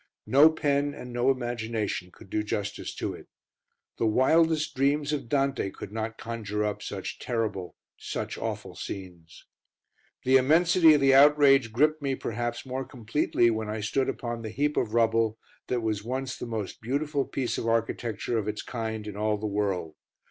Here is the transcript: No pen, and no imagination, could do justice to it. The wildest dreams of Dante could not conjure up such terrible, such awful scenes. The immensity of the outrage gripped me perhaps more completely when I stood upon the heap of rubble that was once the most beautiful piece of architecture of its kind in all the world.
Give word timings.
No 0.25 0.49
pen, 0.49 0.95
and 0.95 1.13
no 1.13 1.29
imagination, 1.29 2.09
could 2.11 2.31
do 2.31 2.41
justice 2.41 2.95
to 2.95 3.13
it. 3.13 3.27
The 3.99 4.07
wildest 4.07 4.73
dreams 4.75 5.13
of 5.13 5.29
Dante 5.29 5.69
could 5.69 5.91
not 5.91 6.17
conjure 6.17 6.63
up 6.65 6.81
such 6.81 7.19
terrible, 7.19 7.75
such 7.99 8.35
awful 8.35 8.75
scenes. 8.75 9.45
The 10.23 10.37
immensity 10.37 10.95
of 10.95 11.01
the 11.01 11.13
outrage 11.13 11.71
gripped 11.71 12.01
me 12.01 12.15
perhaps 12.15 12.65
more 12.65 12.83
completely 12.83 13.51
when 13.51 13.69
I 13.69 13.81
stood 13.81 14.09
upon 14.09 14.41
the 14.41 14.49
heap 14.49 14.75
of 14.75 14.95
rubble 14.95 15.37
that 15.67 15.81
was 15.81 16.03
once 16.03 16.35
the 16.35 16.47
most 16.47 16.81
beautiful 16.81 17.23
piece 17.23 17.59
of 17.59 17.67
architecture 17.67 18.39
of 18.39 18.47
its 18.47 18.63
kind 18.63 19.05
in 19.05 19.15
all 19.15 19.37
the 19.37 19.45
world. 19.45 19.93